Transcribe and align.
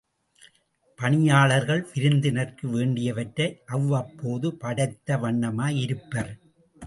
பணியாளர்கள் 0.99 1.83
விருந்தினர்க்கு 1.93 2.69
வேண்டியவற்றை 2.69 3.47
அவ்வப்போது 3.65 4.49
படைத்த 4.55 5.17
வண்ணமாய் 5.17 5.77
இருப்பர். 5.77 6.31